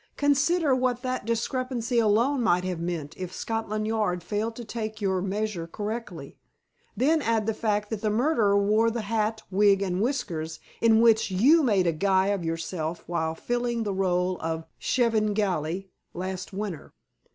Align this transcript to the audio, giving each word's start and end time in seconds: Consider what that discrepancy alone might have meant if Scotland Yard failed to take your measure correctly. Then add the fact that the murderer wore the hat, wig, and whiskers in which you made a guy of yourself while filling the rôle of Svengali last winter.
Consider 0.17 0.73
what 0.75 1.03
that 1.03 1.25
discrepancy 1.27 1.99
alone 1.99 2.41
might 2.41 2.63
have 2.63 2.79
meant 2.79 3.15
if 3.19 3.31
Scotland 3.31 3.85
Yard 3.85 4.23
failed 4.23 4.55
to 4.55 4.65
take 4.65 4.99
your 4.99 5.21
measure 5.21 5.67
correctly. 5.67 6.39
Then 6.97 7.21
add 7.21 7.45
the 7.45 7.53
fact 7.53 7.91
that 7.91 8.01
the 8.01 8.09
murderer 8.09 8.57
wore 8.57 8.89
the 8.89 9.01
hat, 9.03 9.43
wig, 9.51 9.83
and 9.83 10.01
whiskers 10.01 10.59
in 10.81 11.01
which 11.01 11.29
you 11.29 11.61
made 11.61 11.85
a 11.85 11.91
guy 11.93 12.29
of 12.29 12.43
yourself 12.43 13.03
while 13.05 13.35
filling 13.35 13.83
the 13.83 13.93
rôle 13.93 14.39
of 14.39 14.65
Svengali 14.79 15.91
last 16.15 16.51
winter. 16.51 16.95